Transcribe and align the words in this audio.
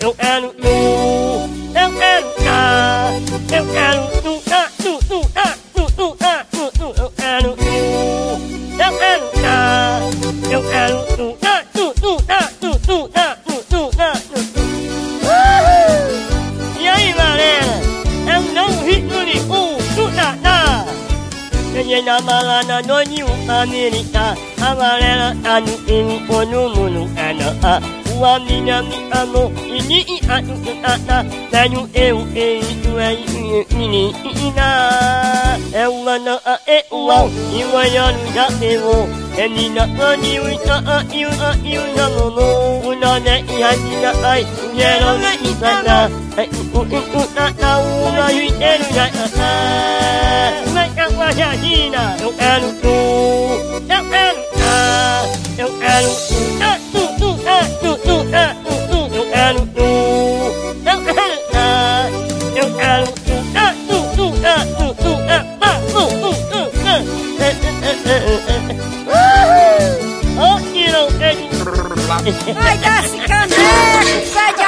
eu 0.00 0.14
quero 0.14 0.48
tu, 0.50 0.68
eu 0.68 1.98
quero 1.98 2.26
tá, 2.44 3.10
eu 3.56 3.66
quero 3.72 4.22
tu, 4.22 4.42
tá, 4.50 4.68
tu, 4.82 4.98
tu, 5.08 5.28
tá, 5.30 5.56
tu, 5.74 5.86
tu, 5.92 6.16
tá, 6.16 6.46
tu, 6.50 6.70
tu, 6.78 7.00
eu 7.00 7.10
quero 7.16 7.56
tu, 7.56 7.64
eu 7.64 8.98
quero 8.98 9.26
tá, 9.42 10.00
eu 10.50 10.62
quero 10.70 11.32
tá, 11.40 11.62
tu, 11.72 11.94
tu, 12.00 12.22
tá, 12.22 12.50
tu, 12.60 12.74
tu, 12.80 13.06
tá, 13.08 13.38
tu, 13.46 13.64
tu, 13.68 13.88
tá, 13.96 14.12
tu, 14.12 14.44
tu. 14.52 14.60
Uhul! 15.24 16.80
E 16.80 16.88
aí, 16.88 17.12
galera? 17.12 17.80
É 18.28 18.38
um 18.38 18.52
novo 18.52 18.84
ritmo 18.84 19.24
de 19.24 19.38
um, 19.40 19.76
tu, 19.94 20.14
tá, 20.14 20.36
tá. 20.42 20.84
Kwenye 21.72 22.02
na 22.02 22.20
malana 22.20 22.82
noni 22.82 23.22
u 23.24 23.50
Amerika 23.50 24.36
Amarela 24.60 25.34
anu 25.44 25.72
inu 25.88 26.22
onu 26.32 26.68
munu 26.68 27.10
ana 27.18 27.56
a 27.62 28.03
Ua 28.14 28.38
mina 28.38 28.82
mi 28.82 28.98
amo 29.10 29.50
ini 29.66 29.98
i 30.14 30.16
atu 30.28 30.54
utata 30.70 31.24
Nanu 31.52 31.88
eu 31.94 32.18
e 32.34 32.62
itu 32.62 32.92
e 32.98 33.10
ini 33.74 34.14
ina 34.46 34.68
E 35.74 35.86
ua 35.86 36.18
na 36.18 36.38
a 36.46 36.56
e 36.66 36.78
ua 36.90 37.26
Iwa 37.60 37.82
yanu 37.94 38.24
da 38.34 38.46
e 38.62 38.78
wo 38.78 39.08
E 39.36 39.48
ni 39.48 39.68
na 39.68 39.82
ani 40.08 40.38
u 40.38 40.46
ta 40.66 40.76
a 40.86 40.98
iu 41.10 41.28
a 41.48 41.50
iu 41.72 41.82
na 41.96 42.08
momo 42.14 42.48
Una 42.88 43.18
ne 43.18 43.34
i 43.50 43.62
hani 43.62 43.94
na 44.02 44.12
ai 44.30 44.42
Uyero 44.62 45.12
na 45.18 45.32
i 45.34 45.52
tata 45.60 45.98
E 46.38 46.44
u 46.74 46.80
u 46.80 47.00
u 47.18 47.22
ta 47.34 47.46
ta 47.60 47.70
u 47.82 48.12
na 48.16 48.26
yu 48.30 48.46
ru 48.46 48.88
na 48.94 49.04
a 49.24 49.26
a 49.48 49.50
Mai 50.74 50.88
ka 50.96 51.06
wa 51.18 51.28
ja 51.38 51.50
jina 51.62 52.16
Eu 52.22 52.32
quero 52.38 52.70
tu 52.82 52.94
Eu 53.94 54.02
quero 54.10 54.33
Vai 72.22 72.78
dar-se 72.78 73.18
caneco, 73.18 74.26
sai 74.32 74.54
de 74.54 74.63